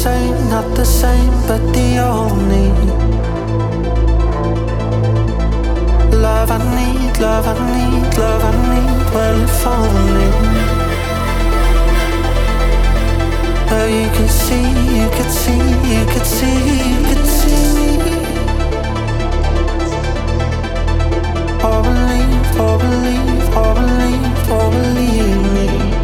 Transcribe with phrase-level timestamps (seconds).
[0.00, 2.68] same, not the same, but the only
[6.24, 9.00] love I need, love I need, love I need.
[9.14, 10.30] Well, if only
[13.68, 16.58] well, you could see, you could see, you could see,
[16.92, 18.16] you could see me.
[21.68, 25.99] Or believe, or believe, or believe, or believe me.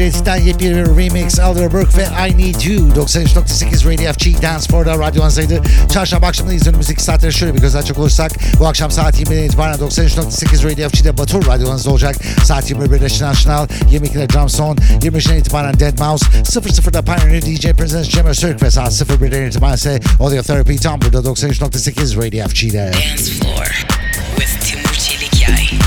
[0.00, 4.98] Hydrate'den yepyeni bir remix Alder Burke ve I Need You 93.8 Radio FG Dance Floor'da
[4.98, 5.62] radyonuzdaydı.
[5.92, 10.70] Çarşamba akşamındayız önümüzdeki saatlere şöyle bir göz açacak olursak bu akşam saat 20'den itibaren 93.8
[10.70, 12.16] Radio FG'de Batur radyonuzda olacak.
[12.44, 18.34] Saat 21'de National, 22'de Drum Zone, 23'den itibaren Dead Mouse, 00'da Pioneer DJ Presence Jimmer
[18.34, 22.92] Cirque ve saat 01'den itibaren ise Audio Therapy tam burada 93.8 Radio FG'de.
[22.92, 23.86] Dance Floor
[24.36, 25.79] with Timur Çelikyay.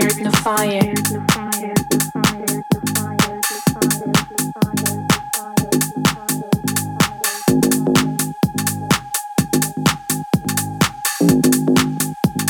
[0.00, 0.92] There's no fire.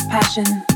[0.08, 0.73] Passion.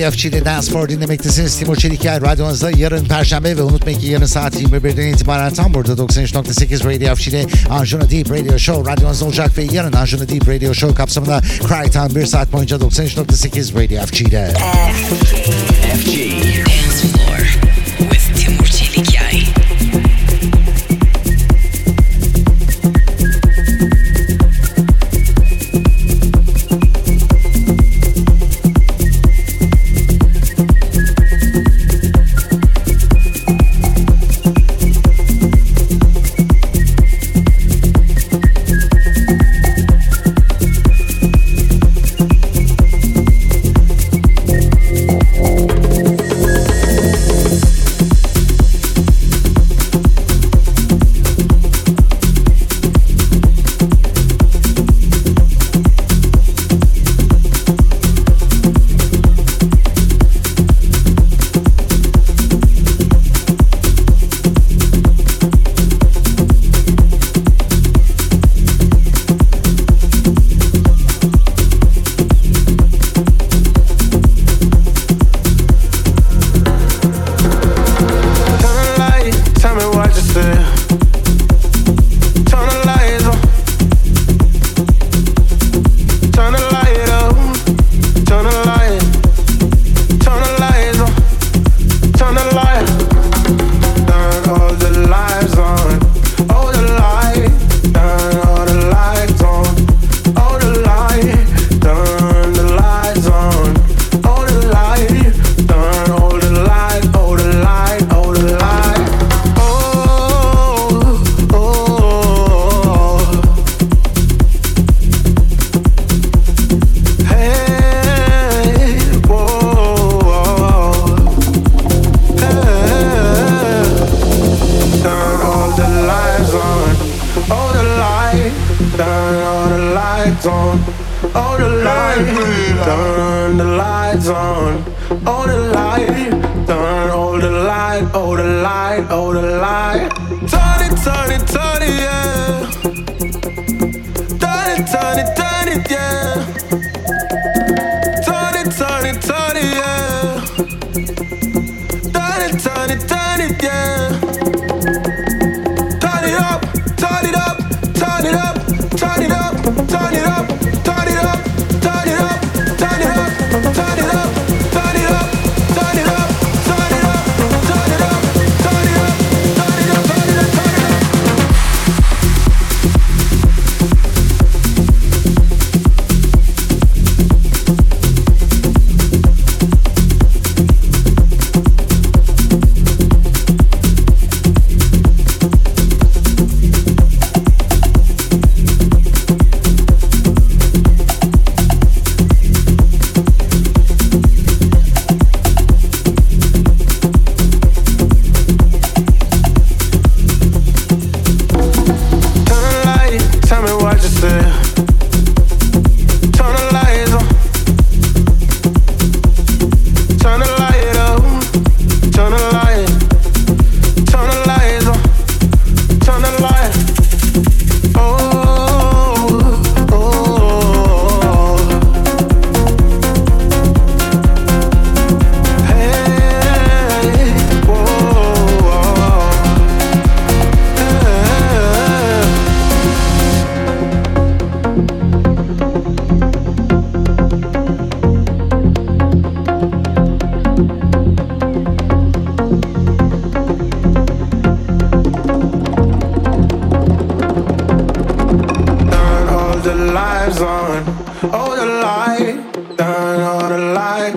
[0.00, 1.58] Radio FG'de Dance for dinlemektesiniz.
[1.58, 6.84] Timur Çeliker radyonuzda yarın Perşembe ve unutmayın ki yarın saat 21'den itibaren tam burada 93.8
[6.84, 11.40] Radio FG'de Anjuna Deep Radio Show radyonuzda olacak ve yarın Anjuna Deep Radio Show kapsamında
[11.40, 14.52] Cry Time 1 saat boyunca 93.8 Radio FG'de.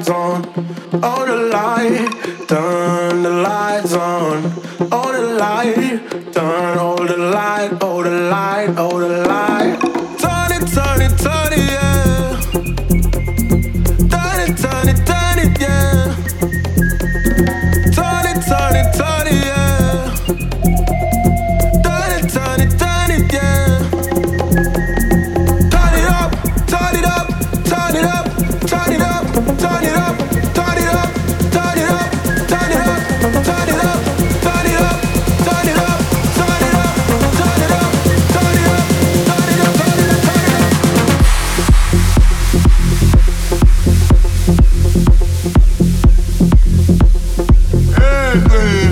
[0.04, 4.44] lights on, oh the light, turn the lights on,
[4.92, 9.53] oh the light, turn all the light, oh the light, oh the light.
[48.36, 48.83] everything.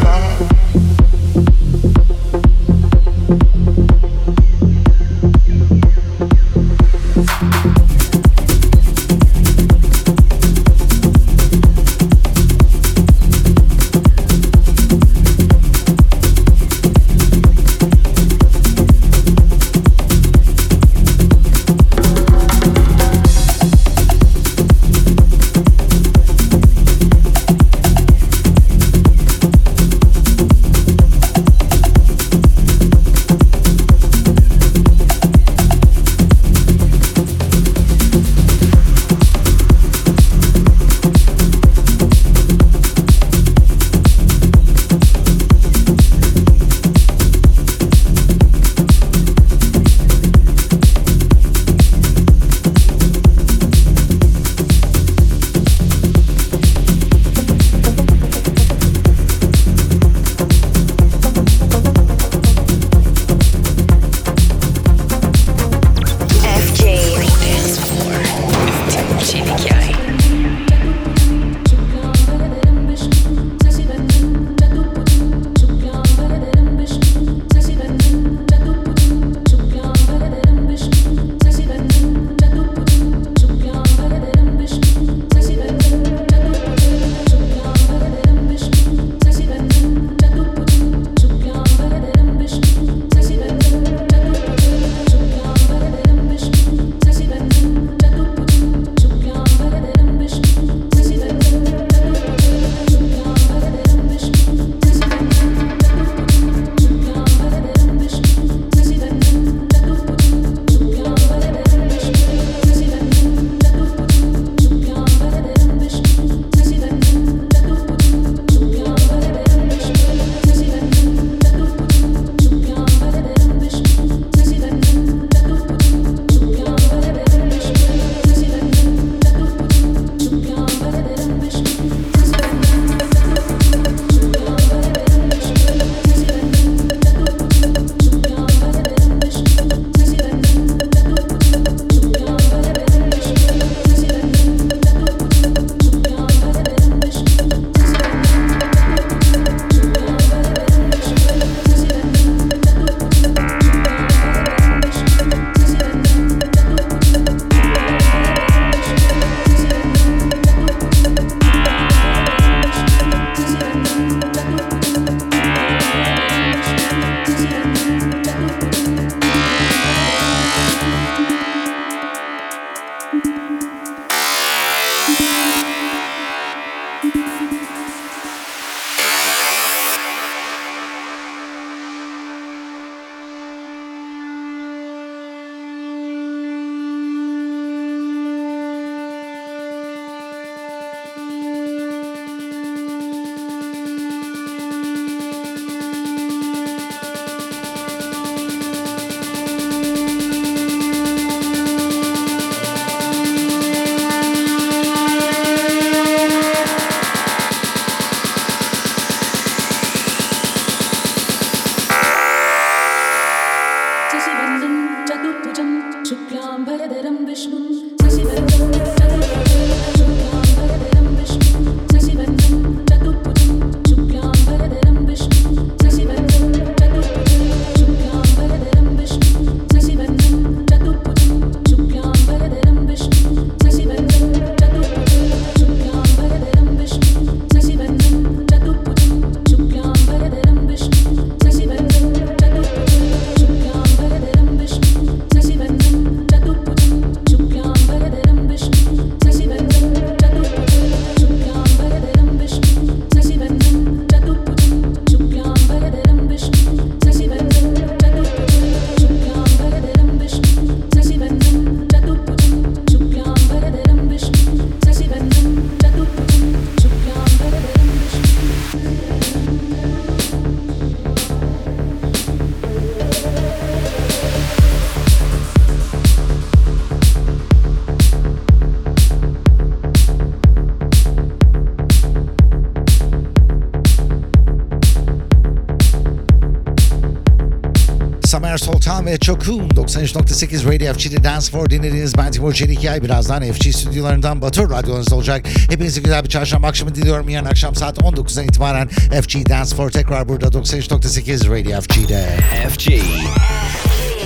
[288.52, 293.04] Ömer Sultan ve Çokun 93.8 Radio FG'de Dance for dinlediğiniz ben Timur Çelikyay.
[293.04, 295.46] Birazdan FG stüdyolarından Batur radyonuzda olacak.
[295.70, 297.30] Hepinize güzel bir çarşamba akşamı diliyorum.
[297.30, 298.88] Yarın akşam saat 19'dan itibaren
[299.22, 302.38] FG Dance for tekrar burada 93.8 Radio FG'de.
[302.70, 302.92] FG.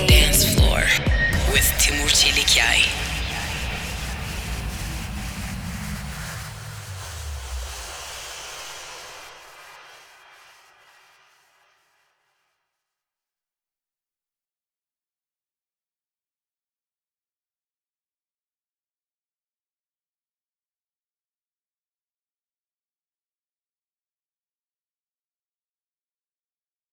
[0.08, 1.02] Dance floor
[1.54, 3.05] with Timur Çelikyay.